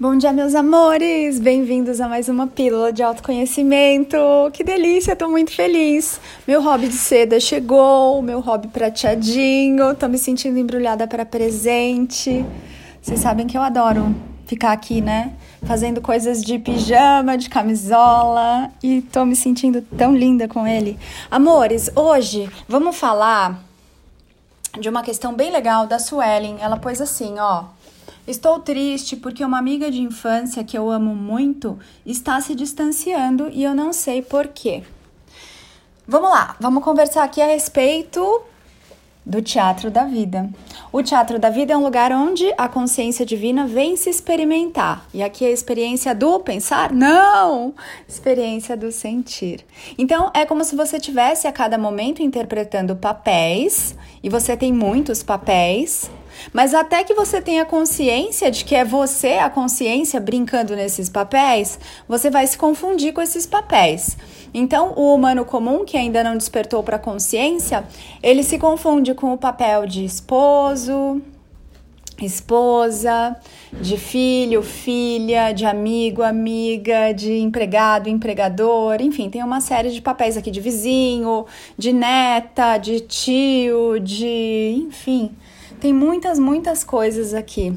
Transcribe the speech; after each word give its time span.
Bom 0.00 0.16
dia, 0.16 0.32
meus 0.32 0.54
amores! 0.54 1.40
Bem-vindos 1.40 2.00
a 2.00 2.06
mais 2.06 2.28
uma 2.28 2.46
pílula 2.46 2.92
de 2.92 3.02
autoconhecimento. 3.02 4.16
Que 4.52 4.62
delícia, 4.62 5.16
tô 5.16 5.28
muito 5.28 5.50
feliz. 5.50 6.20
Meu 6.46 6.62
hobby 6.62 6.86
de 6.86 6.94
seda 6.94 7.40
chegou, 7.40 8.22
meu 8.22 8.38
hobby 8.38 8.68
prateadinho. 8.68 9.96
Tô 9.96 10.06
me 10.06 10.16
sentindo 10.16 10.56
embrulhada 10.56 11.04
para 11.08 11.26
presente. 11.26 12.46
Vocês 13.02 13.18
sabem 13.18 13.48
que 13.48 13.58
eu 13.58 13.60
adoro 13.60 14.14
ficar 14.46 14.70
aqui, 14.70 15.00
né? 15.00 15.32
Fazendo 15.66 16.00
coisas 16.00 16.44
de 16.44 16.60
pijama, 16.60 17.36
de 17.36 17.50
camisola 17.50 18.70
e 18.80 19.02
tô 19.02 19.24
me 19.24 19.34
sentindo 19.34 19.82
tão 19.82 20.14
linda 20.14 20.46
com 20.46 20.64
ele. 20.64 20.96
Amores, 21.28 21.90
hoje 21.96 22.48
vamos 22.68 22.94
falar 22.94 23.64
de 24.78 24.88
uma 24.88 25.02
questão 25.02 25.34
bem 25.34 25.50
legal 25.50 25.88
da 25.88 25.98
Suelen. 25.98 26.58
Ela 26.60 26.76
pôs 26.76 27.00
assim, 27.00 27.34
ó. 27.40 27.64
Estou 28.28 28.60
triste 28.60 29.16
porque 29.16 29.42
uma 29.42 29.58
amiga 29.58 29.90
de 29.90 30.02
infância 30.02 30.62
que 30.62 30.76
eu 30.76 30.90
amo 30.90 31.14
muito 31.14 31.78
está 32.04 32.38
se 32.42 32.54
distanciando 32.54 33.48
e 33.50 33.64
eu 33.64 33.74
não 33.74 33.90
sei 33.90 34.20
porquê. 34.20 34.82
Vamos 36.06 36.28
lá, 36.28 36.54
vamos 36.60 36.84
conversar 36.84 37.24
aqui 37.24 37.40
a 37.40 37.46
respeito 37.46 38.42
do 39.24 39.40
teatro 39.40 39.90
da 39.90 40.04
vida. 40.04 40.46
O 40.92 41.02
teatro 41.02 41.38
da 41.38 41.48
vida 41.48 41.72
é 41.72 41.76
um 41.78 41.82
lugar 41.82 42.12
onde 42.12 42.52
a 42.58 42.68
consciência 42.68 43.24
divina 43.24 43.66
vem 43.66 43.96
se 43.96 44.10
experimentar. 44.10 45.06
E 45.14 45.22
aqui 45.22 45.46
é 45.46 45.48
a 45.48 45.52
experiência 45.52 46.14
do 46.14 46.38
pensar? 46.38 46.92
Não! 46.92 47.74
Experiência 48.06 48.76
do 48.76 48.92
sentir. 48.92 49.64
Então 49.96 50.30
é 50.34 50.44
como 50.44 50.64
se 50.64 50.76
você 50.76 51.00
tivesse 51.00 51.46
a 51.46 51.52
cada 51.52 51.78
momento 51.78 52.22
interpretando 52.22 52.94
papéis, 52.94 53.96
e 54.22 54.28
você 54.28 54.54
tem 54.54 54.70
muitos 54.70 55.22
papéis, 55.22 56.10
mas 56.52 56.74
até 56.74 57.04
que 57.04 57.14
você 57.14 57.40
tenha 57.40 57.64
consciência 57.64 58.50
de 58.50 58.64
que 58.64 58.74
é 58.74 58.84
você 58.84 59.34
a 59.34 59.50
consciência 59.50 60.20
brincando 60.20 60.74
nesses 60.76 61.08
papéis, 61.08 61.78
você 62.08 62.30
vai 62.30 62.46
se 62.46 62.56
confundir 62.56 63.12
com 63.12 63.20
esses 63.20 63.46
papéis. 63.46 64.16
Então, 64.52 64.92
o 64.96 65.14
humano 65.14 65.44
comum 65.44 65.84
que 65.84 65.96
ainda 65.96 66.24
não 66.24 66.36
despertou 66.36 66.82
para 66.82 66.96
a 66.96 67.00
consciência, 67.00 67.84
ele 68.22 68.42
se 68.42 68.58
confunde 68.58 69.14
com 69.14 69.32
o 69.32 69.38
papel 69.38 69.86
de 69.86 70.04
esposo, 70.04 71.20
esposa, 72.24 73.36
de 73.72 73.96
filho, 73.96 74.62
filha, 74.62 75.52
de 75.52 75.64
amigo, 75.64 76.22
amiga, 76.22 77.12
de 77.12 77.38
empregado, 77.38 78.08
empregador, 78.08 79.00
enfim, 79.00 79.30
tem 79.30 79.42
uma 79.42 79.60
série 79.60 79.90
de 79.90 80.00
papéis 80.00 80.36
aqui 80.36 80.50
de 80.50 80.60
vizinho, 80.60 81.46
de 81.76 81.92
neta, 81.92 82.78
de 82.78 83.00
tio, 83.00 84.00
de, 84.00 84.84
enfim, 84.88 85.30
tem 85.80 85.92
muitas, 85.92 86.38
muitas 86.38 86.84
coisas 86.84 87.32
aqui. 87.34 87.76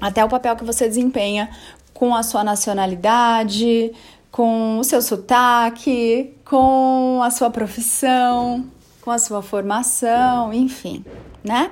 Até 0.00 0.24
o 0.24 0.28
papel 0.28 0.56
que 0.56 0.64
você 0.64 0.88
desempenha 0.88 1.48
com 1.92 2.14
a 2.14 2.22
sua 2.22 2.42
nacionalidade, 2.44 3.92
com 4.30 4.78
o 4.78 4.84
seu 4.84 5.00
sotaque, 5.00 6.34
com 6.44 7.20
a 7.22 7.30
sua 7.30 7.50
profissão, 7.50 8.66
com 9.00 9.10
a 9.10 9.18
sua 9.18 9.42
formação, 9.42 10.52
enfim, 10.52 11.04
né? 11.42 11.70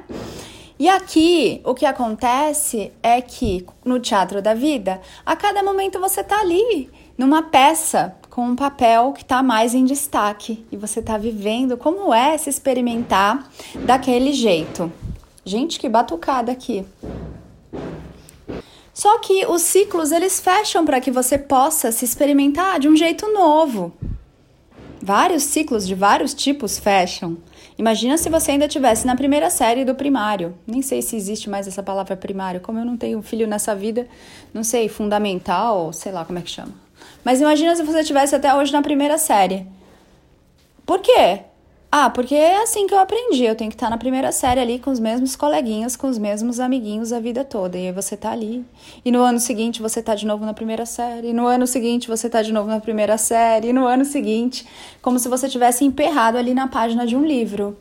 E 0.79 0.89
aqui 0.89 1.61
o 1.65 1.75
que 1.75 1.85
acontece 1.85 2.93
é 3.03 3.21
que 3.21 3.67
no 3.85 4.01
teatro 4.01 4.41
da 4.41 4.55
vida, 4.55 5.01
a 5.25 5.37
cada 5.37 5.63
momento 5.63 6.01
você 6.01 6.23
tá 6.23 6.41
ali, 6.41 6.89
numa 7.19 7.43
peça, 7.43 8.17
com 8.31 8.43
um 8.43 8.57
papel 8.57 9.13
que 9.13 9.23
está 9.23 9.43
mais 9.43 9.75
em 9.75 9.85
destaque 9.85 10.65
e 10.73 10.77
você 10.77 11.01
está 11.01 11.19
vivendo 11.19 11.77
como 11.77 12.15
é 12.15 12.39
se 12.39 12.49
experimentar 12.49 13.47
daquele 13.85 14.33
jeito. 14.33 14.91
Gente, 15.45 15.81
que 15.81 15.89
batucada 15.89 16.53
aqui. 16.53 16.85
Só 18.95 19.19
que 19.19 19.47
os 19.47 19.63
ciclos 19.63 20.13
eles 20.13 20.41
fecham 20.41 20.85
para 20.85 21.01
que 21.01 21.11
você 21.11 21.39
possa 21.39 21.91
se 21.91 22.05
experimentar 22.05 22.79
de 22.79 22.89
um 22.89 22.97
jeito 22.97 23.33
novo. 23.33 23.93
Vários 25.03 25.43
ciclos 25.43 25.87
de 25.87 25.95
vários 25.95 26.33
tipos 26.33 26.79
fecham. 26.79 27.39
Imagina 27.77 28.17
se 28.17 28.29
você 28.29 28.53
ainda 28.53 28.69
tivesse 28.69 29.07
na 29.07 29.17
primeira 29.17 29.51
série 29.51 29.85
do 29.85 29.95
primário. 29.95 30.55
Nem 30.65 30.83
sei 30.83 31.03
se 31.03 31.17
existe 31.17 31.51
mais 31.51 31.67
essa 31.67 31.83
palavra 31.83 32.17
primário. 32.17 32.61
Como 32.61 32.79
eu 32.79 32.85
não 32.85 32.97
tenho 32.97 33.21
filho 33.23 33.49
nessa 33.49 33.75
vida, 33.75 34.07
não 34.55 34.63
sei, 34.63 34.89
fundamental, 34.89 35.93
sei 35.93 36.13
lá 36.13 36.25
como 36.25 36.39
é 36.39 36.43
que 36.43 36.51
chama. 36.51 36.73
Mas 37.25 37.41
imagina 37.41 37.75
se 37.75 37.83
você 37.83 38.05
tivesse 38.05 38.37
até 38.37 38.55
hoje 38.55 38.73
na 38.73 38.83
primeira 38.83 39.19
série. 39.19 39.67
Por 40.87 41.01
quê? 41.01 41.41
Ah, 41.95 42.09
porque 42.09 42.35
é 42.35 42.63
assim 42.63 42.87
que 42.87 42.95
eu 42.95 42.99
aprendi. 42.99 43.45
Eu 43.45 43.55
tenho 43.55 43.71
que 43.71 43.75
estar 43.75 43.91
na 43.91 43.99
primeira 43.99 44.33
série 44.33 44.59
ali 44.59 44.79
com 44.79 44.91
os 44.91 44.99
mesmos 44.99 45.37
coleguinhas, 45.37 45.95
com 45.95 46.07
os 46.07 46.17
mesmos 46.17 46.59
amiguinhos 46.59 47.13
a 47.13 47.21
vida 47.21 47.45
toda. 47.45 47.77
E 47.77 47.89
aí 47.89 47.93
você 47.93 48.17
tá 48.17 48.31
ali. 48.31 48.65
E 49.05 49.13
no 49.13 49.21
ano 49.21 49.39
seguinte 49.39 49.83
você 49.83 50.03
tá 50.03 50.15
de 50.15 50.25
novo 50.25 50.43
na 50.47 50.55
primeira 50.55 50.87
série. 50.87 51.29
E 51.29 51.33
no 51.35 51.47
ano 51.47 51.67
seguinte 51.67 52.09
você 52.09 52.31
tá 52.31 52.41
de 52.41 52.51
novo 52.51 52.71
na 52.71 52.81
primeira 52.81 53.19
série. 53.19 53.69
E 53.69 53.73
no 53.75 53.87
ano 53.87 54.07
seguinte, 54.07 54.67
como 55.03 55.19
se 55.19 55.29
você 55.29 55.51
tivesse 55.51 55.85
emperrado 55.85 56.39
ali 56.39 56.55
na 56.55 56.67
página 56.67 57.07
de 57.07 57.15
um 57.15 57.27
livro. 57.27 57.77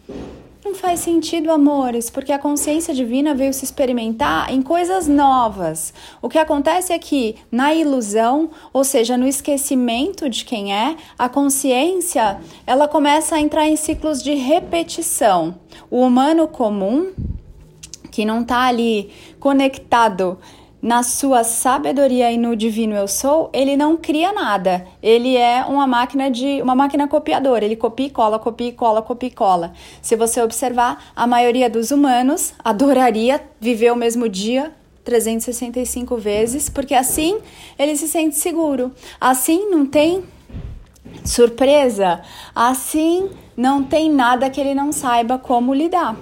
Não 0.64 0.76
faz 0.76 1.00
sentido, 1.00 1.52
amores, 1.52 2.12
porque 2.12 2.32
a 2.32 2.38
consciência 2.38 2.94
divina 2.94 3.34
veio 3.34 3.52
se 3.52 3.66
experimentar 3.66 4.54
em 4.54 4.62
coisas 4.62 5.08
novas. 5.08 5.92
O 6.22 6.30
que 6.30 6.38
acontece 6.38 6.94
é 6.94 7.00
que, 7.00 7.36
na 7.52 7.74
ilusão, 7.74 8.52
ou 8.72 8.84
seja, 8.84 9.18
no 9.18 9.28
esquecimento 9.28 10.30
de 10.30 10.46
quem 10.46 10.72
é, 10.72 10.96
a 11.18 11.28
consciência 11.28 12.40
ela 12.68 12.88
começa 12.88 13.36
a 13.36 13.40
entrar 13.40 13.68
em 13.68 13.76
ciclos 13.76 14.22
de 14.22 14.36
repetição. 14.36 15.56
O 15.90 16.02
humano 16.02 16.48
comum, 16.48 17.12
que 18.12 18.24
não 18.24 18.42
está 18.42 18.66
ali 18.66 19.10
conectado 19.40 20.38
na 20.82 21.04
sua 21.04 21.44
sabedoria 21.44 22.32
e 22.32 22.38
no 22.38 22.56
divino 22.56 22.96
eu 22.96 23.08
sou, 23.08 23.50
ele 23.54 23.78
não 23.78 23.96
cria 23.96 24.34
nada. 24.34 24.88
Ele 25.02 25.38
é 25.38 25.64
uma 25.64 25.86
máquina 25.86 26.32
de 26.32 26.62
uma 26.62 26.74
máquina 26.74 27.08
copiadora. 27.08 27.64
Ele 27.64 27.76
copia 27.76 28.08
e 28.08 28.10
cola, 28.10 28.40
copia 28.40 28.70
e 28.70 28.72
cola, 28.72 29.02
copia 29.02 29.30
e 29.30 29.32
cola. 29.32 29.74
Se 30.02 30.16
você 30.16 30.42
observar, 30.42 31.12
a 31.16 31.28
maioria 31.28 31.70
dos 31.70 31.92
humanos 31.92 32.54
adoraria 32.64 33.42
viver 33.60 33.92
o 33.92 33.96
mesmo 33.96 34.28
dia 34.28 34.74
365 35.04 36.18
vezes, 36.18 36.70
porque 36.70 36.96
assim 36.96 37.40
ele 37.78 37.96
se 37.96 38.08
sente 38.08 38.36
seguro. 38.36 38.92
Assim 39.20 39.70
não 39.70 39.86
tem 39.86 40.24
surpresa. 41.24 42.22
Assim 42.56 43.30
não 43.56 43.84
tem 43.84 44.10
nada 44.10 44.50
que 44.50 44.60
ele 44.60 44.74
não 44.74 44.92
saiba 44.92 45.38
como 45.38 45.74
lidar. 45.74 46.16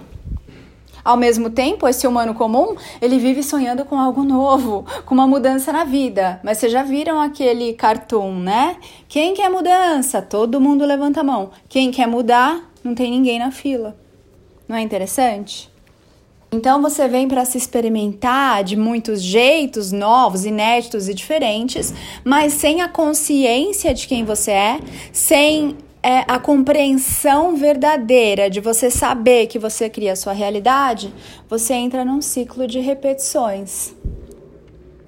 Ao 1.09 1.17
mesmo 1.17 1.49
tempo, 1.49 1.87
esse 1.87 2.05
humano 2.05 2.35
comum, 2.35 2.75
ele 3.01 3.17
vive 3.17 3.41
sonhando 3.41 3.83
com 3.83 3.99
algo 3.99 4.23
novo, 4.23 4.85
com 5.07 5.15
uma 5.15 5.25
mudança 5.25 5.73
na 5.73 5.83
vida. 5.83 6.39
Mas 6.43 6.59
vocês 6.59 6.71
já 6.71 6.83
viram 6.83 7.19
aquele 7.19 7.73
cartoon, 7.73 8.35
né? 8.35 8.77
Quem 9.07 9.33
quer 9.33 9.49
mudança? 9.49 10.21
Todo 10.21 10.61
mundo 10.61 10.85
levanta 10.85 11.21
a 11.21 11.23
mão. 11.23 11.49
Quem 11.67 11.89
quer 11.89 12.07
mudar? 12.07 12.61
Não 12.83 12.93
tem 12.93 13.09
ninguém 13.09 13.39
na 13.39 13.49
fila. 13.49 13.97
Não 14.67 14.75
é 14.75 14.81
interessante? 14.81 15.67
Então 16.51 16.79
você 16.79 17.07
vem 17.07 17.27
para 17.27 17.43
se 17.43 17.57
experimentar 17.57 18.63
de 18.63 18.75
muitos 18.75 19.19
jeitos 19.19 19.91
novos, 19.91 20.45
inéditos 20.45 21.09
e 21.09 21.13
diferentes, 21.15 21.91
mas 22.23 22.53
sem 22.53 22.83
a 22.83 22.87
consciência 22.87 23.95
de 23.95 24.07
quem 24.07 24.23
você 24.23 24.51
é, 24.51 24.79
sem 25.11 25.75
é 26.01 26.23
a 26.27 26.39
compreensão 26.39 27.55
verdadeira 27.55 28.49
de 28.49 28.59
você 28.59 28.89
saber 28.89 29.47
que 29.47 29.59
você 29.59 29.89
cria 29.89 30.13
a 30.13 30.15
sua 30.15 30.33
realidade, 30.33 31.13
você 31.49 31.73
entra 31.73 32.05
num 32.05 32.21
ciclo 32.21 32.67
de 32.67 32.79
repetições. 32.79 33.93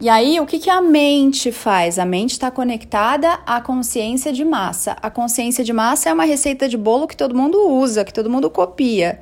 E 0.02 0.10
aí, 0.10 0.40
o 0.40 0.48
que, 0.48 0.58
que 0.58 0.70
a 0.70 0.82
mente 0.82 1.52
faz? 1.52 2.00
A 2.00 2.06
mente 2.06 2.32
está 2.32 2.50
conectada 2.50 3.40
à 3.46 3.62
consciência 3.62 4.34
de 4.34 4.44
massa. 4.44 4.98
A 5.00 5.12
consciência 5.12 5.64
de 5.64 5.72
massa 5.72 6.10
é 6.10 6.14
uma 6.14 6.24
receita 6.26 6.68
de 6.68 6.76
bolo 6.76 7.08
que 7.08 7.16
todo 7.16 7.36
mundo 7.36 7.70
usa, 7.70 8.04
que 8.04 8.12
todo 8.12 8.28
mundo 8.28 8.50
copia. 8.50 9.22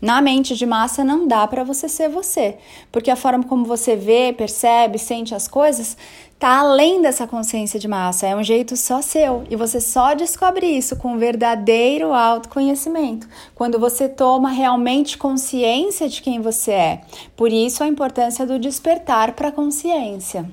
Na 0.00 0.22
mente 0.22 0.56
de 0.56 0.64
massa 0.64 1.04
não 1.04 1.28
dá 1.28 1.46
para 1.46 1.62
você 1.62 1.88
ser 1.88 2.08
você, 2.08 2.56
porque 2.90 3.10
a 3.10 3.16
forma 3.16 3.44
como 3.44 3.64
você 3.64 3.96
vê, 3.96 4.32
percebe, 4.32 4.98
sente 4.98 5.34
as 5.34 5.46
coisas 5.46 5.96
tá 6.40 6.60
além 6.60 7.02
dessa 7.02 7.26
consciência 7.26 7.78
de 7.78 7.86
massa, 7.86 8.26
é 8.26 8.34
um 8.34 8.42
jeito 8.42 8.74
só 8.74 9.02
seu 9.02 9.44
e 9.50 9.56
você 9.56 9.78
só 9.78 10.14
descobre 10.14 10.66
isso 10.66 10.96
com 10.96 11.18
verdadeiro 11.18 12.14
autoconhecimento, 12.14 13.28
quando 13.54 13.78
você 13.78 14.08
toma 14.08 14.48
realmente 14.48 15.18
consciência 15.18 16.08
de 16.08 16.22
quem 16.22 16.40
você 16.40 16.72
é. 16.72 17.00
Por 17.36 17.52
isso 17.52 17.84
a 17.84 17.86
importância 17.86 18.46
do 18.46 18.58
despertar 18.58 19.32
para 19.32 19.48
a 19.48 19.52
consciência. 19.52 20.50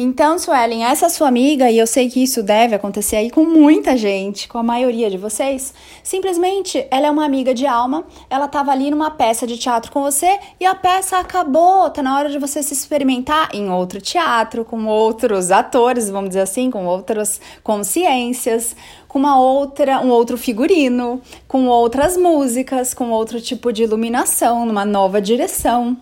Então, 0.00 0.38
Suelen, 0.38 0.84
essa 0.84 1.08
sua 1.08 1.26
amiga, 1.26 1.68
e 1.68 1.76
eu 1.76 1.84
sei 1.84 2.08
que 2.08 2.22
isso 2.22 2.40
deve 2.40 2.72
acontecer 2.72 3.16
aí 3.16 3.32
com 3.32 3.42
muita 3.42 3.96
gente, 3.96 4.46
com 4.46 4.56
a 4.56 4.62
maioria 4.62 5.10
de 5.10 5.18
vocês, 5.18 5.74
simplesmente 6.04 6.86
ela 6.88 7.08
é 7.08 7.10
uma 7.10 7.24
amiga 7.24 7.52
de 7.52 7.66
alma, 7.66 8.04
ela 8.30 8.44
estava 8.44 8.70
ali 8.70 8.92
numa 8.92 9.10
peça 9.10 9.44
de 9.44 9.58
teatro 9.58 9.90
com 9.90 10.00
você 10.00 10.38
e 10.60 10.64
a 10.64 10.72
peça 10.72 11.18
acabou, 11.18 11.90
tá 11.90 12.00
na 12.00 12.16
hora 12.16 12.28
de 12.28 12.38
você 12.38 12.62
se 12.62 12.74
experimentar 12.74 13.48
em 13.52 13.72
outro 13.72 14.00
teatro, 14.00 14.64
com 14.64 14.86
outros 14.86 15.50
atores, 15.50 16.08
vamos 16.08 16.28
dizer 16.28 16.42
assim, 16.42 16.70
com 16.70 16.86
outras 16.86 17.40
consciências, 17.64 18.76
com 19.08 19.18
uma 19.18 19.40
outra, 19.40 19.98
um 20.00 20.10
outro 20.10 20.38
figurino, 20.38 21.20
com 21.48 21.66
outras 21.66 22.16
músicas, 22.16 22.94
com 22.94 23.10
outro 23.10 23.40
tipo 23.40 23.72
de 23.72 23.82
iluminação, 23.82 24.64
numa 24.64 24.84
nova 24.84 25.20
direção. 25.20 25.96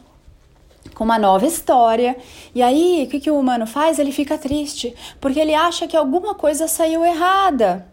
Com 0.96 1.04
uma 1.04 1.18
nova 1.18 1.46
história. 1.46 2.16
E 2.54 2.62
aí, 2.62 3.04
o 3.04 3.10
que, 3.10 3.20
que 3.20 3.30
o 3.30 3.38
humano 3.38 3.66
faz? 3.66 3.98
Ele 3.98 4.10
fica 4.10 4.38
triste, 4.38 4.96
porque 5.20 5.38
ele 5.38 5.54
acha 5.54 5.86
que 5.86 5.94
alguma 5.94 6.34
coisa 6.34 6.66
saiu 6.66 7.04
errada. 7.04 7.86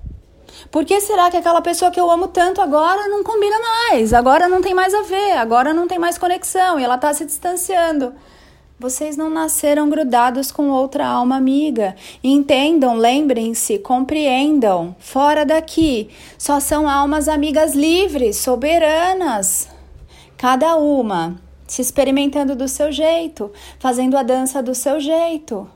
Por 0.72 0.86
que 0.86 1.02
será 1.02 1.30
que 1.30 1.36
aquela 1.36 1.62
pessoa 1.62 1.92
que 1.92 2.00
eu 2.00 2.10
amo 2.10 2.30
tanto 2.30 2.62
agora 2.62 3.10
não 3.10 3.22
combina 3.22 3.58
mais? 3.60 4.14
Agora 4.14 4.48
não 4.48 4.62
tem 4.62 4.74
mais 4.74 4.94
a 4.94 5.02
ver, 5.02 5.34
agora 5.34 5.74
não 5.74 5.86
tem 5.86 6.00
mais 6.00 6.18
conexão 6.18 6.80
e 6.80 6.84
ela 6.84 6.96
está 6.96 7.14
se 7.14 7.26
distanciando. 7.26 8.14
Vocês 8.80 9.18
não 9.18 9.30
nasceram 9.30 9.90
grudados 9.90 10.50
com 10.50 10.70
outra 10.70 11.06
alma 11.06 11.36
amiga. 11.36 11.96
Entendam, 12.24 12.96
lembrem-se, 12.96 13.80
compreendam. 13.80 14.96
Fora 14.98 15.46
daqui, 15.46 16.10
só 16.38 16.58
são 16.62 16.90
almas 16.90 17.28
amigas 17.28 17.74
livres, 17.74 18.38
soberanas. 18.38 19.68
Cada 20.38 20.78
uma 20.78 21.38
se 21.74 21.82
experimentando 21.82 22.56
do 22.56 22.68
seu 22.68 22.92
jeito, 22.92 23.52
fazendo 23.80 24.16
a 24.16 24.22
dança 24.22 24.62
do 24.62 24.76
seu 24.76 25.00
jeito. 25.00 25.68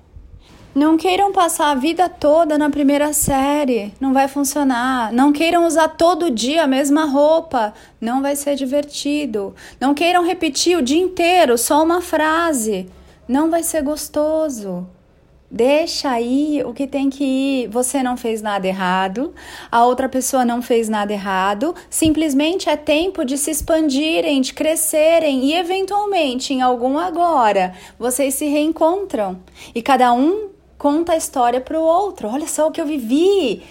Não 0.75 0.95
queiram 0.95 1.31
passar 1.31 1.71
a 1.71 1.75
vida 1.75 2.07
toda 2.07 2.55
na 2.55 2.69
primeira 2.69 3.13
série, 3.13 3.91
não 3.99 4.13
vai 4.13 4.27
funcionar. 4.27 5.11
Não 5.11 5.33
queiram 5.33 5.65
usar 5.65 5.87
todo 5.87 6.29
dia 6.29 6.65
a 6.65 6.67
mesma 6.67 7.05
roupa, 7.05 7.73
não 7.99 8.21
vai 8.21 8.35
ser 8.35 8.53
divertido. 8.53 9.55
Não 9.81 9.95
queiram 9.95 10.23
repetir 10.23 10.77
o 10.77 10.83
dia 10.83 11.01
inteiro 11.01 11.57
só 11.57 11.83
uma 11.83 11.99
frase, 11.99 12.87
não 13.27 13.49
vai 13.49 13.63
ser 13.63 13.81
gostoso. 13.81 14.87
Deixa 15.49 16.09
aí 16.09 16.61
o 16.65 16.73
que 16.73 16.85
tem 16.85 17.09
que 17.09 17.23
ir. 17.23 17.67
Você 17.69 18.03
não 18.03 18.17
fez 18.17 18.41
nada 18.41 18.67
errado, 18.67 19.33
a 19.71 19.85
outra 19.85 20.09
pessoa 20.09 20.43
não 20.43 20.61
fez 20.61 20.89
nada 20.89 21.13
errado. 21.13 21.73
Simplesmente 21.89 22.69
é 22.69 22.75
tempo 22.75 23.23
de 23.23 23.37
se 23.37 23.51
expandirem, 23.51 24.41
de 24.41 24.53
crescerem 24.53 25.45
e, 25.45 25.53
eventualmente, 25.53 26.53
em 26.53 26.61
algum 26.61 26.97
agora, 26.97 27.73
vocês 27.97 28.33
se 28.33 28.45
reencontram. 28.45 29.39
E 29.73 29.81
cada 29.81 30.11
um 30.11 30.49
conta 30.77 31.13
a 31.13 31.17
história 31.17 31.61
para 31.61 31.79
o 31.79 31.83
outro. 31.83 32.27
Olha 32.27 32.47
só 32.47 32.67
o 32.67 32.71
que 32.71 32.81
eu 32.81 32.85
vivi. 32.85 33.63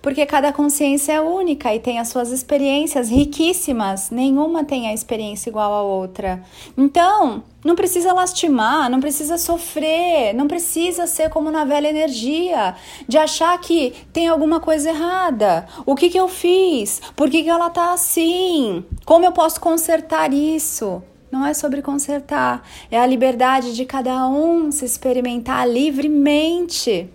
Porque 0.00 0.24
cada 0.24 0.52
consciência 0.52 1.12
é 1.12 1.20
única 1.20 1.74
e 1.74 1.80
tem 1.80 1.98
as 1.98 2.08
suas 2.08 2.30
experiências 2.30 3.10
riquíssimas. 3.10 4.10
Nenhuma 4.10 4.64
tem 4.64 4.88
a 4.88 4.94
experiência 4.94 5.50
igual 5.50 5.72
à 5.72 5.82
outra. 5.82 6.42
Então, 6.76 7.42
não 7.64 7.74
precisa 7.74 8.12
lastimar, 8.12 8.88
não 8.88 9.00
precisa 9.00 9.36
sofrer, 9.36 10.32
não 10.34 10.46
precisa 10.46 11.06
ser 11.06 11.30
como 11.30 11.50
na 11.50 11.64
velha 11.64 11.88
energia, 11.88 12.76
de 13.08 13.18
achar 13.18 13.58
que 13.60 13.92
tem 14.12 14.28
alguma 14.28 14.60
coisa 14.60 14.90
errada. 14.90 15.66
O 15.84 15.96
que, 15.96 16.08
que 16.08 16.18
eu 16.18 16.28
fiz? 16.28 17.02
Por 17.16 17.28
que, 17.28 17.42
que 17.42 17.50
ela 17.50 17.68
tá 17.68 17.92
assim? 17.92 18.84
Como 19.04 19.24
eu 19.24 19.32
posso 19.32 19.60
consertar 19.60 20.32
isso? 20.32 21.02
Não 21.30 21.44
é 21.44 21.52
sobre 21.52 21.82
consertar, 21.82 22.66
é 22.90 22.98
a 22.98 23.06
liberdade 23.06 23.74
de 23.74 23.84
cada 23.84 24.26
um 24.28 24.72
se 24.72 24.86
experimentar 24.86 25.68
livremente, 25.68 27.10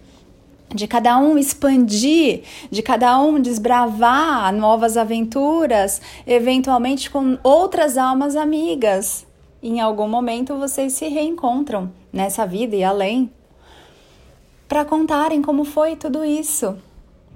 de 0.74 0.88
cada 0.88 1.18
um 1.18 1.38
expandir, 1.38 2.42
de 2.72 2.82
cada 2.82 3.20
um 3.20 3.40
desbravar 3.40 4.54
novas 4.54 4.98
aventuras, 4.98 6.02
eventualmente 6.26 7.10
com 7.10 7.38
outras 7.44 7.98
almas 7.98 8.36
amigas. 8.36 9.26
Em 9.62 9.80
algum 9.80 10.08
momento 10.08 10.58
vocês 10.58 10.94
se 10.94 11.08
reencontram 11.08 11.92
nessa 12.12 12.46
vida 12.46 12.76
e 12.76 12.84
além 12.84 13.32
para 14.68 14.84
contarem 14.84 15.42
como 15.42 15.64
foi 15.64 15.96
tudo 15.96 16.26
isso. 16.26 16.76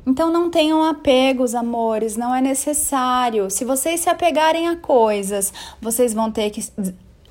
Então 0.06 0.32
não 0.32 0.50
tenham 0.50 0.84
apegos, 0.84 1.54
amores, 1.54 2.16
não 2.16 2.34
é 2.34 2.42
necessário. 2.42 3.50
Se 3.52 3.66
vocês 3.66 4.00
se 4.00 4.10
apegarem 4.10 4.68
a 4.68 4.76
coisas, 4.76 5.54
vocês 5.82 6.14
vão 6.14 6.32
ter 6.32 6.50
que 6.50 6.66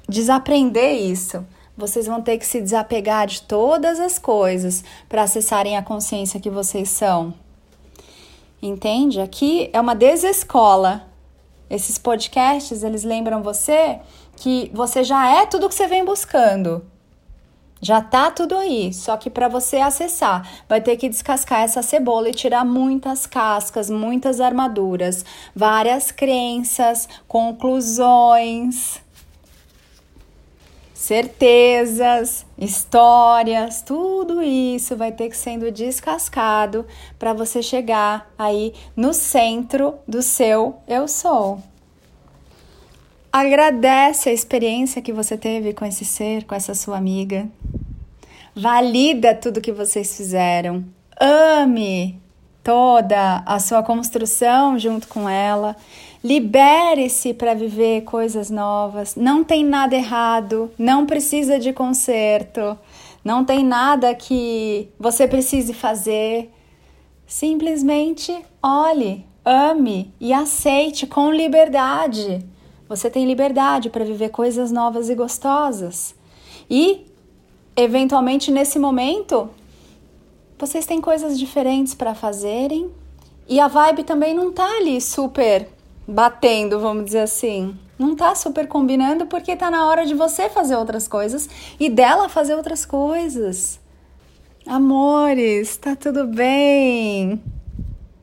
desaprender 0.08 1.00
isso. 1.00 1.44
Vocês 1.76 2.06
vão 2.06 2.22
ter 2.22 2.38
que 2.38 2.46
se 2.46 2.60
desapegar 2.60 3.26
de 3.26 3.42
todas 3.42 4.00
as 4.00 4.18
coisas 4.18 4.82
para 5.08 5.22
acessarem 5.22 5.76
a 5.76 5.82
consciência 5.82 6.40
que 6.40 6.48
vocês 6.48 6.88
são. 6.88 7.34
Entende? 8.62 9.20
Aqui 9.20 9.68
é 9.72 9.80
uma 9.80 9.94
desescola. 9.94 11.06
Esses 11.68 11.98
podcasts, 11.98 12.82
eles 12.82 13.04
lembram 13.04 13.42
você 13.42 14.00
que 14.36 14.70
você 14.72 15.04
já 15.04 15.28
é 15.28 15.46
tudo 15.46 15.68
que 15.68 15.74
você 15.74 15.86
vem 15.86 16.04
buscando. 16.04 16.84
Já 17.80 18.00
tá 18.00 18.30
tudo 18.30 18.56
aí, 18.56 18.92
só 18.94 19.16
que 19.18 19.28
para 19.28 19.48
você 19.48 19.76
acessar, 19.76 20.48
vai 20.66 20.80
ter 20.80 20.96
que 20.96 21.10
descascar 21.10 21.60
essa 21.60 21.82
cebola 21.82 22.30
e 22.30 22.34
tirar 22.34 22.64
muitas 22.64 23.26
cascas, 23.26 23.90
muitas 23.90 24.40
armaduras, 24.40 25.24
várias 25.54 26.10
crenças, 26.10 27.06
conclusões, 27.28 29.02
certezas, 31.06 32.44
histórias, 32.58 33.80
tudo 33.80 34.42
isso 34.42 34.96
vai 34.96 35.12
ter 35.12 35.28
que 35.28 35.36
sendo 35.36 35.70
descascado 35.70 36.84
para 37.16 37.32
você 37.32 37.62
chegar 37.62 38.28
aí 38.36 38.74
no 38.96 39.14
centro 39.14 39.94
do 40.06 40.20
seu 40.20 40.74
eu 40.88 41.06
sou. 41.06 41.62
Agradece 43.32 44.30
a 44.30 44.32
experiência 44.32 45.00
que 45.00 45.12
você 45.12 45.36
teve 45.36 45.72
com 45.72 45.84
esse 45.84 46.04
ser, 46.04 46.42
com 46.42 46.56
essa 46.56 46.74
sua 46.74 46.96
amiga. 46.96 47.46
Valida 48.52 49.32
tudo 49.32 49.60
que 49.60 49.70
vocês 49.70 50.16
fizeram. 50.16 50.84
Ame 51.20 52.20
toda 52.64 53.44
a 53.46 53.60
sua 53.60 53.80
construção 53.80 54.76
junto 54.76 55.06
com 55.06 55.28
ela. 55.28 55.76
Libere-se 56.22 57.34
para 57.34 57.54
viver 57.54 58.02
coisas 58.02 58.50
novas. 58.50 59.14
Não 59.14 59.44
tem 59.44 59.64
nada 59.64 59.94
errado, 59.94 60.70
não 60.78 61.06
precisa 61.06 61.58
de 61.58 61.72
conserto, 61.72 62.78
não 63.24 63.44
tem 63.44 63.64
nada 63.64 64.14
que 64.14 64.88
você 64.98 65.28
precise 65.28 65.74
fazer. 65.74 66.50
Simplesmente 67.26 68.36
olhe, 68.62 69.26
ame 69.44 70.12
e 70.20 70.32
aceite 70.32 71.06
com 71.06 71.30
liberdade. 71.30 72.44
Você 72.88 73.10
tem 73.10 73.26
liberdade 73.26 73.90
para 73.90 74.04
viver 74.04 74.30
coisas 74.30 74.70
novas 74.70 75.10
e 75.10 75.14
gostosas. 75.14 76.14
E, 76.70 77.04
eventualmente, 77.76 78.50
nesse 78.50 78.78
momento, 78.78 79.50
vocês 80.58 80.86
têm 80.86 81.00
coisas 81.00 81.38
diferentes 81.38 81.94
para 81.94 82.14
fazerem. 82.14 82.90
E 83.48 83.60
a 83.60 83.68
vibe 83.68 84.04
também 84.04 84.34
não 84.34 84.52
tá 84.52 84.68
ali 84.78 85.00
super 85.00 85.68
batendo, 86.06 86.78
vamos 86.80 87.06
dizer 87.06 87.20
assim. 87.20 87.76
Não 87.98 88.14
tá 88.14 88.34
super 88.34 88.68
combinando 88.68 89.26
porque 89.26 89.56
tá 89.56 89.70
na 89.70 89.86
hora 89.86 90.04
de 90.04 90.14
você 90.14 90.48
fazer 90.48 90.76
outras 90.76 91.08
coisas 91.08 91.48
e 91.80 91.88
dela 91.88 92.28
fazer 92.28 92.54
outras 92.54 92.84
coisas. 92.84 93.80
Amores, 94.66 95.76
tá 95.76 95.96
tudo 95.96 96.26
bem. 96.26 97.42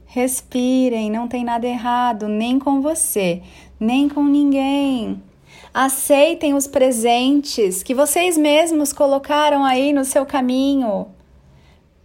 Respirem, 0.05 1.09
não 1.09 1.27
tem 1.27 1.43
nada 1.43 1.65
errado, 1.65 2.27
nem 2.27 2.59
com 2.59 2.81
você 2.81 3.41
nem 3.83 4.07
com 4.07 4.23
ninguém. 4.23 5.21
Aceitem 5.73 6.53
os 6.53 6.67
presentes 6.67 7.83
que 7.83 7.93
vocês 7.93 8.37
mesmos 8.37 8.93
colocaram 8.93 9.65
aí 9.65 9.91
no 9.91 10.05
seu 10.05 10.25
caminho 10.25 11.07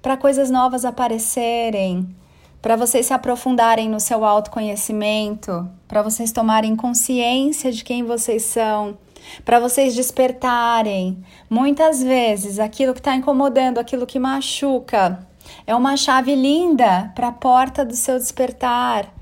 para 0.02 0.16
coisas 0.16 0.50
novas 0.50 0.84
aparecerem, 0.84 2.08
para 2.60 2.76
vocês 2.76 3.06
se 3.06 3.12
aprofundarem 3.12 3.88
no 3.88 4.00
seu 4.00 4.24
autoconhecimento, 4.24 5.68
para 5.86 6.02
vocês 6.02 6.32
tomarem 6.32 6.74
consciência 6.74 7.70
de 7.70 7.84
quem 7.84 8.02
vocês 8.02 8.42
são, 8.42 8.98
para 9.44 9.60
vocês 9.60 9.94
despertarem. 9.94 11.22
Muitas 11.48 12.02
vezes 12.02 12.58
aquilo 12.58 12.92
que 12.92 13.00
está 13.00 13.14
incomodando, 13.14 13.78
aquilo 13.78 14.06
que 14.06 14.18
machuca, 14.18 15.26
é 15.66 15.74
uma 15.74 15.96
chave 15.96 16.34
linda 16.34 17.12
para 17.14 17.28
a 17.28 17.32
porta 17.32 17.84
do 17.84 17.94
seu 17.94 18.18
despertar. 18.18 19.14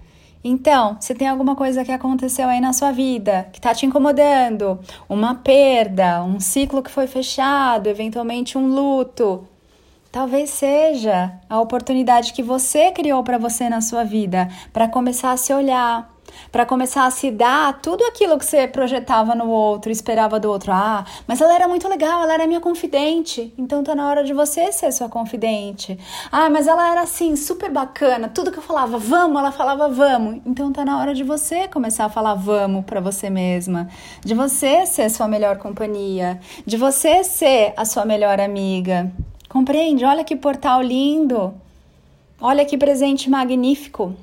Então, 0.42 0.96
se 1.00 1.12
tem 1.12 1.26
alguma 1.26 1.56
coisa 1.56 1.84
que 1.84 1.90
aconteceu 1.90 2.48
aí 2.48 2.60
na 2.60 2.72
sua 2.72 2.92
vida 2.92 3.48
que 3.52 3.58
está 3.58 3.74
te 3.74 3.84
incomodando, 3.84 4.78
uma 5.08 5.34
perda, 5.34 6.22
um 6.22 6.38
ciclo 6.38 6.82
que 6.82 6.90
foi 6.90 7.08
fechado, 7.08 7.88
eventualmente 7.88 8.56
um 8.56 8.68
luto, 8.72 9.46
talvez 10.16 10.48
seja 10.48 11.30
a 11.46 11.60
oportunidade 11.60 12.32
que 12.32 12.42
você 12.42 12.90
criou 12.90 13.22
para 13.22 13.36
você 13.36 13.68
na 13.68 13.82
sua 13.82 14.02
vida 14.02 14.48
para 14.72 14.88
começar 14.88 15.30
a 15.30 15.36
se 15.36 15.52
olhar, 15.52 16.10
para 16.50 16.64
começar 16.64 17.04
a 17.04 17.10
se 17.10 17.30
dar 17.30 17.82
tudo 17.82 18.02
aquilo 18.02 18.38
que 18.38 18.46
você 18.46 18.66
projetava 18.66 19.34
no 19.34 19.46
outro, 19.50 19.92
esperava 19.92 20.40
do 20.40 20.50
outro. 20.50 20.72
Ah, 20.72 21.04
mas 21.28 21.38
ela 21.42 21.54
era 21.54 21.68
muito 21.68 21.86
legal, 21.86 22.22
ela 22.22 22.32
era 22.32 22.46
minha 22.46 22.62
confidente. 22.62 23.52
Então 23.58 23.84
tá 23.84 23.94
na 23.94 24.08
hora 24.08 24.24
de 24.24 24.32
você 24.32 24.72
ser 24.72 24.90
sua 24.90 25.06
confidente. 25.06 25.98
Ah, 26.32 26.48
mas 26.48 26.66
ela 26.66 26.90
era 26.90 27.02
assim, 27.02 27.36
super 27.36 27.70
bacana. 27.70 28.26
Tudo 28.26 28.50
que 28.50 28.56
eu 28.56 28.62
falava, 28.62 28.96
vamos, 28.96 29.38
ela 29.38 29.52
falava 29.52 29.86
vamos. 29.86 30.40
Então 30.46 30.72
tá 30.72 30.82
na 30.82 30.98
hora 30.98 31.14
de 31.14 31.24
você 31.24 31.68
começar 31.68 32.06
a 32.06 32.08
falar 32.08 32.32
vamos 32.32 32.86
para 32.86 33.02
você 33.02 33.28
mesma, 33.28 33.86
de 34.24 34.32
você 34.32 34.86
ser 34.86 35.10
sua 35.10 35.28
melhor 35.28 35.58
companhia, 35.58 36.40
de 36.64 36.78
você 36.78 37.22
ser 37.22 37.74
a 37.76 37.84
sua 37.84 38.06
melhor 38.06 38.40
amiga. 38.40 39.12
Compreende? 39.48 40.04
Olha 40.04 40.24
que 40.24 40.36
portal 40.36 40.82
lindo. 40.82 41.54
Olha 42.40 42.64
que 42.64 42.76
presente 42.76 43.30
magnífico. 43.30 44.14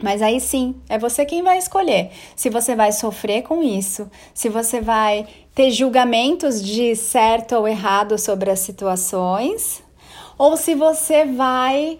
Mas 0.00 0.22
aí 0.22 0.40
sim, 0.40 0.76
é 0.88 0.96
você 0.96 1.24
quem 1.24 1.42
vai 1.42 1.58
escolher 1.58 2.10
se 2.36 2.48
você 2.48 2.76
vai 2.76 2.92
sofrer 2.92 3.42
com 3.42 3.62
isso, 3.62 4.08
se 4.32 4.48
você 4.48 4.80
vai 4.80 5.26
ter 5.56 5.72
julgamentos 5.72 6.62
de 6.62 6.94
certo 6.94 7.56
ou 7.56 7.66
errado 7.66 8.16
sobre 8.16 8.48
as 8.48 8.60
situações, 8.60 9.82
ou 10.38 10.56
se 10.56 10.72
você 10.76 11.24
vai 11.24 11.98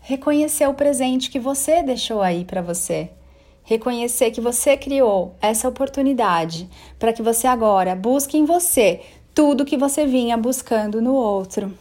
reconhecer 0.00 0.66
o 0.66 0.72
presente 0.72 1.30
que 1.30 1.38
você 1.38 1.82
deixou 1.82 2.22
aí 2.22 2.42
para 2.44 2.62
você. 2.62 3.10
Reconhecer 3.62 4.30
que 4.30 4.40
você 4.40 4.76
criou 4.76 5.34
essa 5.42 5.68
oportunidade 5.68 6.68
para 6.98 7.12
que 7.12 7.22
você 7.22 7.46
agora 7.46 7.94
busque 7.94 8.36
em 8.38 8.46
você 8.46 9.00
tudo 9.34 9.64
que 9.64 9.76
você 9.76 10.06
vinha 10.06 10.36
buscando 10.36 11.02
no 11.02 11.12
outro. 11.12 11.72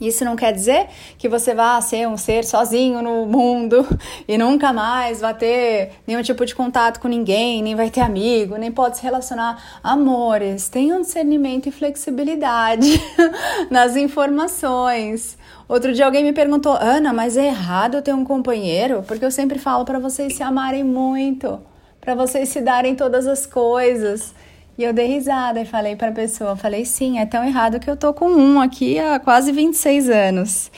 Isso 0.00 0.26
não 0.26 0.36
quer 0.36 0.52
dizer 0.52 0.88
que 1.16 1.26
você 1.26 1.54
vá 1.54 1.80
ser 1.80 2.06
um 2.06 2.18
ser 2.18 2.44
sozinho 2.44 3.00
no 3.00 3.24
mundo 3.24 3.86
e 4.28 4.36
nunca 4.36 4.70
mais 4.70 5.20
vai 5.20 5.32
ter 5.32 5.92
nenhum 6.06 6.22
tipo 6.22 6.44
de 6.44 6.54
contato 6.54 7.00
com 7.00 7.08
ninguém, 7.08 7.62
nem 7.62 7.74
vai 7.74 7.88
ter 7.88 8.02
amigo, 8.02 8.56
nem 8.56 8.70
pode 8.70 8.98
se 8.98 9.02
relacionar. 9.02 9.80
Amores, 9.82 10.68
tenham 10.68 11.00
discernimento 11.00 11.68
e 11.68 11.72
flexibilidade 11.72 13.00
nas 13.70 13.96
informações. 13.96 15.38
Outro 15.66 15.94
dia 15.94 16.04
alguém 16.04 16.22
me 16.22 16.32
perguntou, 16.32 16.74
Ana, 16.74 17.12
mas 17.12 17.36
é 17.36 17.46
errado 17.46 18.02
ter 18.02 18.14
um 18.14 18.24
companheiro? 18.24 19.02
Porque 19.02 19.24
eu 19.24 19.30
sempre 19.30 19.58
falo 19.58 19.84
para 19.86 19.98
vocês 19.98 20.36
se 20.36 20.42
amarem 20.42 20.84
muito, 20.84 21.58
para 22.02 22.14
vocês 22.14 22.50
se 22.50 22.60
darem 22.60 22.94
todas 22.94 23.26
as 23.26 23.46
coisas. 23.46 24.34
E 24.78 24.84
eu 24.84 24.92
dei 24.92 25.06
risada 25.06 25.60
e 25.60 25.64
falei 25.64 25.96
para 25.96 26.08
a 26.08 26.12
pessoa, 26.12 26.54
falei, 26.54 26.84
sim, 26.84 27.18
é 27.18 27.24
tão 27.24 27.42
errado 27.42 27.80
que 27.80 27.88
eu 27.88 27.96
tô 27.96 28.12
com 28.12 28.28
um 28.28 28.60
aqui 28.60 28.98
há 28.98 29.18
quase 29.18 29.50
26 29.50 30.10
anos. 30.10 30.70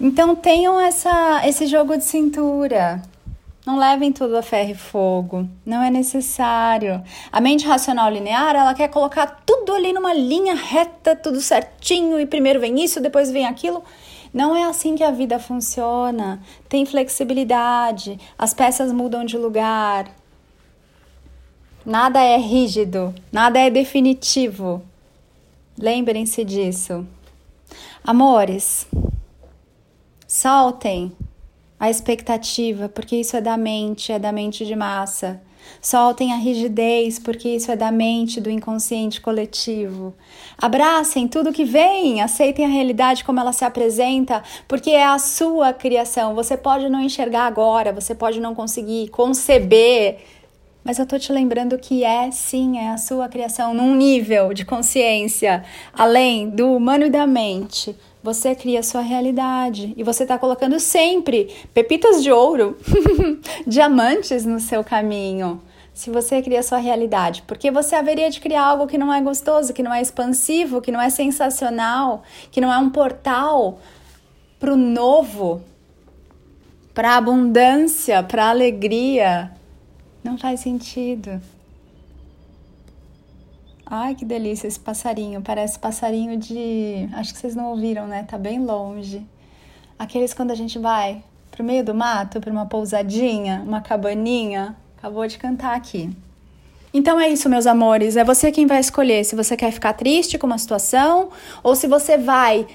Então 0.00 0.34
tenham 0.34 0.80
essa, 0.80 1.40
esse 1.46 1.66
jogo 1.66 1.96
de 1.96 2.02
cintura. 2.02 3.00
Não 3.64 3.78
levem 3.78 4.10
tudo 4.10 4.36
a 4.36 4.42
ferro 4.42 4.72
e 4.72 4.74
fogo. 4.74 5.48
Não 5.64 5.80
é 5.80 5.88
necessário. 5.88 7.00
A 7.30 7.40
mente 7.40 7.64
racional 7.64 8.10
linear, 8.10 8.56
ela 8.56 8.74
quer 8.74 8.88
colocar 8.88 9.42
tudo 9.46 9.72
ali 9.72 9.92
numa 9.92 10.12
linha 10.12 10.56
reta, 10.56 11.14
tudo 11.14 11.40
certinho, 11.40 12.18
e 12.18 12.26
primeiro 12.26 12.58
vem 12.58 12.82
isso, 12.82 13.00
depois 13.00 13.30
vem 13.30 13.46
aquilo. 13.46 13.84
Não 14.34 14.56
é 14.56 14.64
assim 14.64 14.96
que 14.96 15.04
a 15.04 15.12
vida 15.12 15.38
funciona. 15.38 16.40
Tem 16.68 16.84
flexibilidade, 16.84 18.18
as 18.36 18.52
peças 18.52 18.92
mudam 18.92 19.24
de 19.24 19.38
lugar, 19.38 20.06
Nada 21.84 22.22
é 22.22 22.36
rígido, 22.36 23.12
nada 23.32 23.58
é 23.58 23.68
definitivo. 23.68 24.82
Lembrem-se 25.76 26.44
disso. 26.44 27.04
Amores, 28.04 28.86
soltem 30.28 31.12
a 31.80 31.90
expectativa, 31.90 32.88
porque 32.88 33.16
isso 33.16 33.36
é 33.36 33.40
da 33.40 33.56
mente, 33.56 34.12
é 34.12 34.18
da 34.18 34.30
mente 34.30 34.64
de 34.64 34.76
massa. 34.76 35.42
Soltem 35.80 36.32
a 36.32 36.36
rigidez, 36.36 37.18
porque 37.18 37.48
isso 37.48 37.72
é 37.72 37.76
da 37.76 37.90
mente 37.90 38.40
do 38.40 38.48
inconsciente 38.48 39.20
coletivo. 39.20 40.14
Abracem 40.58 41.26
tudo 41.26 41.52
que 41.52 41.64
vem, 41.64 42.20
aceitem 42.20 42.64
a 42.64 42.68
realidade 42.68 43.24
como 43.24 43.40
ela 43.40 43.52
se 43.52 43.64
apresenta, 43.64 44.42
porque 44.68 44.90
é 44.90 45.04
a 45.04 45.18
sua 45.18 45.72
criação. 45.72 46.34
Você 46.36 46.56
pode 46.56 46.88
não 46.88 47.00
enxergar 47.00 47.46
agora, 47.46 47.92
você 47.92 48.14
pode 48.14 48.40
não 48.40 48.54
conseguir 48.54 49.08
conceber 49.08 50.20
mas 50.84 50.98
eu 50.98 51.06
tô 51.06 51.18
te 51.18 51.32
lembrando 51.32 51.78
que 51.78 52.04
é 52.04 52.30
sim, 52.30 52.78
é 52.78 52.90
a 52.90 52.98
sua 52.98 53.28
criação 53.28 53.72
num 53.72 53.94
nível 53.94 54.52
de 54.52 54.64
consciência 54.64 55.64
além 55.92 56.50
do 56.50 56.72
humano 56.74 57.06
e 57.06 57.10
da 57.10 57.26
mente. 57.26 57.96
Você 58.22 58.54
cria 58.54 58.80
a 58.80 58.82
sua 58.84 59.00
realidade 59.00 59.94
e 59.96 60.02
você 60.02 60.22
está 60.22 60.38
colocando 60.38 60.78
sempre 60.78 61.54
pepitas 61.74 62.22
de 62.22 62.30
ouro, 62.30 62.76
diamantes 63.66 64.44
no 64.44 64.60
seu 64.60 64.84
caminho. 64.84 65.60
Se 65.92 66.10
você 66.10 66.40
cria 66.40 66.60
a 66.60 66.62
sua 66.62 66.78
realidade, 66.78 67.42
porque 67.46 67.70
você 67.70 67.94
haveria 67.94 68.30
de 68.30 68.40
criar 68.40 68.64
algo 68.64 68.86
que 68.86 68.96
não 68.96 69.12
é 69.12 69.20
gostoso, 69.20 69.74
que 69.74 69.82
não 69.82 69.92
é 69.92 70.00
expansivo, 70.00 70.80
que 70.80 70.90
não 70.90 71.00
é 71.00 71.10
sensacional, 71.10 72.22
que 72.50 72.60
não 72.60 72.72
é 72.72 72.78
um 72.78 72.90
portal 72.90 73.78
para 74.58 74.72
o 74.72 74.76
novo, 74.76 75.62
para 76.94 77.10
a 77.10 77.16
abundância, 77.16 78.22
para 78.22 78.46
a 78.46 78.50
alegria, 78.50 79.52
não 80.22 80.38
faz 80.38 80.60
sentido. 80.60 81.40
Ai, 83.86 84.14
que 84.14 84.24
delícia 84.24 84.66
esse 84.66 84.80
passarinho. 84.80 85.42
Parece 85.42 85.78
passarinho 85.78 86.38
de. 86.38 87.08
Acho 87.12 87.32
que 87.32 87.38
vocês 87.38 87.54
não 87.54 87.70
ouviram, 87.70 88.06
né? 88.06 88.22
Tá 88.22 88.38
bem 88.38 88.64
longe. 88.64 89.26
Aqueles 89.98 90.32
quando 90.32 90.50
a 90.50 90.54
gente 90.54 90.78
vai 90.78 91.22
pro 91.50 91.62
meio 91.62 91.84
do 91.84 91.94
mato, 91.94 92.40
para 92.40 92.50
uma 92.50 92.66
pousadinha, 92.66 93.62
uma 93.66 93.80
cabaninha. 93.80 94.76
Acabou 94.96 95.26
de 95.26 95.36
cantar 95.36 95.76
aqui. 95.76 96.10
Então 96.94 97.18
é 97.20 97.28
isso, 97.28 97.48
meus 97.48 97.66
amores. 97.66 98.16
É 98.16 98.24
você 98.24 98.50
quem 98.50 98.66
vai 98.66 98.80
escolher 98.80 99.24
se 99.24 99.34
você 99.34 99.56
quer 99.56 99.72
ficar 99.72 99.92
triste 99.92 100.38
com 100.38 100.46
uma 100.46 100.58
situação 100.58 101.30
ou 101.62 101.74
se 101.74 101.86
você 101.86 102.16
vai 102.16 102.66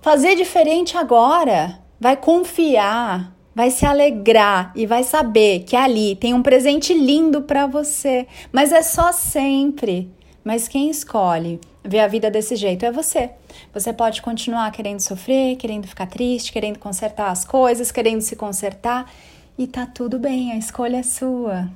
fazer 0.00 0.34
diferente 0.36 0.96
agora, 0.96 1.78
vai 2.00 2.16
confiar, 2.16 3.32
vai 3.58 3.72
se 3.72 3.84
alegrar 3.84 4.70
e 4.76 4.86
vai 4.86 5.02
saber 5.02 5.64
que 5.64 5.74
ali 5.74 6.14
tem 6.14 6.32
um 6.32 6.44
presente 6.44 6.94
lindo 6.94 7.42
para 7.42 7.66
você, 7.66 8.24
mas 8.52 8.70
é 8.70 8.82
só 8.82 9.10
sempre. 9.10 10.08
Mas 10.44 10.68
quem 10.68 10.88
escolhe 10.88 11.60
ver 11.82 11.98
a 11.98 12.06
vida 12.06 12.30
desse 12.30 12.54
jeito 12.54 12.86
é 12.86 12.92
você. 12.92 13.30
Você 13.74 13.92
pode 13.92 14.22
continuar 14.22 14.70
querendo 14.70 15.00
sofrer, 15.00 15.56
querendo 15.56 15.88
ficar 15.88 16.06
triste, 16.06 16.52
querendo 16.52 16.78
consertar 16.78 17.32
as 17.32 17.44
coisas, 17.44 17.90
querendo 17.90 18.20
se 18.20 18.36
consertar 18.36 19.10
e 19.58 19.66
tá 19.66 19.84
tudo 19.86 20.20
bem, 20.20 20.52
a 20.52 20.56
escolha 20.56 20.98
é 20.98 21.02
sua. 21.02 21.68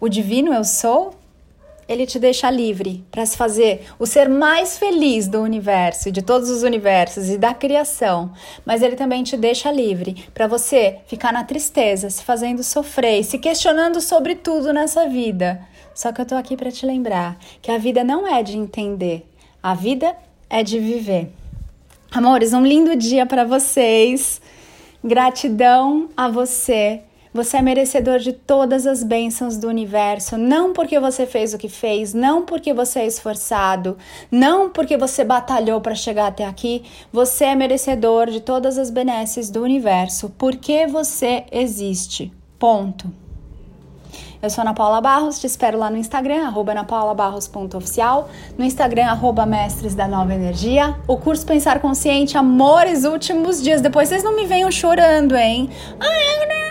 O 0.00 0.08
divino 0.08 0.54
eu 0.54 0.64
sou 0.64 1.14
ele 1.88 2.06
te 2.06 2.18
deixa 2.18 2.50
livre 2.50 3.04
para 3.10 3.24
se 3.26 3.36
fazer 3.36 3.86
o 3.98 4.06
ser 4.06 4.28
mais 4.28 4.78
feliz 4.78 5.26
do 5.26 5.40
universo, 5.40 6.10
de 6.10 6.22
todos 6.22 6.50
os 6.50 6.62
universos 6.62 7.28
e 7.28 7.38
da 7.38 7.54
criação. 7.54 8.32
Mas 8.64 8.82
ele 8.82 8.96
também 8.96 9.22
te 9.22 9.36
deixa 9.36 9.70
livre 9.70 10.26
para 10.32 10.46
você 10.46 10.98
ficar 11.06 11.32
na 11.32 11.44
tristeza, 11.44 12.10
se 12.10 12.22
fazendo 12.22 12.62
sofrer, 12.62 13.24
se 13.24 13.38
questionando 13.38 14.00
sobre 14.00 14.34
tudo 14.34 14.72
nessa 14.72 15.08
vida. 15.08 15.60
Só 15.94 16.12
que 16.12 16.20
eu 16.20 16.26
tô 16.26 16.34
aqui 16.34 16.56
para 16.56 16.72
te 16.72 16.84
lembrar 16.84 17.38
que 17.62 17.70
a 17.70 17.78
vida 17.78 18.02
não 18.02 18.26
é 18.26 18.42
de 18.42 18.56
entender, 18.56 19.26
a 19.62 19.74
vida 19.74 20.16
é 20.50 20.62
de 20.62 20.78
viver. 20.78 21.30
Amores, 22.10 22.52
um 22.52 22.64
lindo 22.64 22.94
dia 22.96 23.26
para 23.26 23.44
vocês. 23.44 24.40
Gratidão 25.02 26.08
a 26.16 26.28
você 26.28 27.02
você 27.34 27.56
é 27.56 27.62
merecedor 27.62 28.20
de 28.20 28.32
todas 28.32 28.86
as 28.86 29.02
bênçãos 29.02 29.56
do 29.56 29.66
universo, 29.66 30.38
não 30.38 30.72
porque 30.72 31.00
você 31.00 31.26
fez 31.26 31.52
o 31.52 31.58
que 31.58 31.68
fez, 31.68 32.14
não 32.14 32.42
porque 32.42 32.72
você 32.72 33.00
é 33.00 33.06
esforçado, 33.06 33.98
não 34.30 34.70
porque 34.70 34.96
você 34.96 35.24
batalhou 35.24 35.80
para 35.80 35.96
chegar 35.96 36.28
até 36.28 36.46
aqui. 36.46 36.84
Você 37.12 37.46
é 37.46 37.56
merecedor 37.56 38.30
de 38.30 38.40
todas 38.40 38.78
as 38.78 38.88
benesses 38.88 39.50
do 39.50 39.64
universo, 39.64 40.32
porque 40.38 40.86
você 40.86 41.44
existe. 41.50 42.32
Ponto. 42.56 43.10
Eu 44.40 44.48
sou 44.48 44.62
Ana 44.62 44.74
Paula 44.74 45.00
Barros, 45.00 45.40
te 45.40 45.46
espero 45.46 45.76
lá 45.76 45.90
no 45.90 45.96
Instagram, 45.96 46.46
arroba 46.46 46.70
anapaulabarros.oficial, 46.70 48.28
no 48.56 48.64
Instagram, 48.64 49.06
arroba 49.06 49.44
mestres 49.44 49.94
da 49.94 50.06
nova 50.06 50.34
energia, 50.34 50.94
o 51.08 51.16
curso 51.16 51.44
Pensar 51.44 51.80
Consciente, 51.80 52.38
amores 52.38 53.04
últimos 53.04 53.60
dias, 53.60 53.80
depois 53.80 54.08
vocês 54.08 54.22
não 54.22 54.36
me 54.36 54.46
venham 54.46 54.70
chorando, 54.70 55.34
hein? 55.34 55.68
Ai, 55.98 56.38
blá 56.38 56.46
blá. 56.46 56.63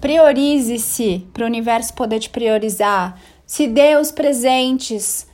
Priorize-se 0.00 1.26
para 1.32 1.44
o 1.44 1.46
universo 1.46 1.92
poder 1.94 2.20
te 2.20 2.30
priorizar. 2.30 3.18
Se 3.46 3.66
dê 3.66 3.96
os 3.96 4.12
presentes. 4.12 5.26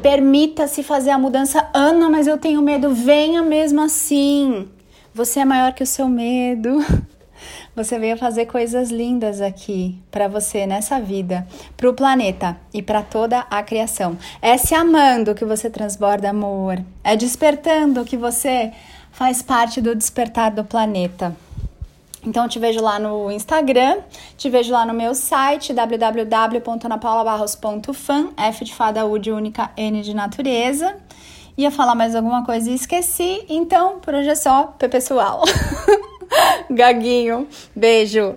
Permita-se 0.00 0.82
fazer 0.82 1.10
a 1.10 1.18
mudança. 1.18 1.68
Ana, 1.74 2.08
mas 2.08 2.26
eu 2.26 2.38
tenho 2.38 2.62
medo. 2.62 2.94
Venha 2.94 3.42
mesmo 3.42 3.80
assim. 3.80 4.68
Você 5.14 5.40
é 5.40 5.44
maior 5.44 5.72
que 5.72 5.82
o 5.82 5.86
seu 5.86 6.08
medo. 6.08 6.78
Você 7.74 7.98
veio 7.98 8.18
fazer 8.18 8.46
coisas 8.46 8.90
lindas 8.90 9.40
aqui 9.40 9.98
para 10.10 10.28
você 10.28 10.66
nessa 10.66 11.00
vida, 11.00 11.46
para 11.74 11.88
o 11.88 11.94
planeta 11.94 12.56
e 12.72 12.82
para 12.82 13.02
toda 13.02 13.40
a 13.50 13.62
criação. 13.62 14.18
É 14.42 14.58
se 14.58 14.74
amando 14.74 15.34
que 15.34 15.44
você 15.44 15.70
transborda 15.70 16.28
amor. 16.28 16.78
É 17.02 17.16
despertando 17.16 18.04
que 18.04 18.16
você 18.16 18.72
faz 19.10 19.40
parte 19.40 19.80
do 19.80 19.94
despertar 19.94 20.50
do 20.50 20.64
planeta. 20.64 21.34
Então, 22.24 22.46
te 22.46 22.58
vejo 22.58 22.80
lá 22.80 22.98
no 22.98 23.30
Instagram, 23.30 23.98
te 24.36 24.48
vejo 24.48 24.72
lá 24.72 24.86
no 24.86 24.94
meu 24.94 25.14
site 25.14 25.72
www.anapaulabarros.fan, 25.72 28.28
F 28.36 28.64
de 28.64 28.74
fada, 28.74 29.04
U 29.04 29.18
de 29.18 29.32
única, 29.32 29.70
N 29.76 30.02
de 30.02 30.14
natureza. 30.14 30.96
Ia 31.58 31.70
falar 31.70 31.94
mais 31.94 32.14
alguma 32.14 32.44
coisa 32.44 32.70
e 32.70 32.74
esqueci, 32.74 33.44
então 33.48 33.98
por 34.00 34.14
hoje 34.14 34.30
é 34.30 34.34
só, 34.34 34.74
pessoal. 34.78 35.42
Gaguinho, 36.70 37.46
beijo. 37.74 38.36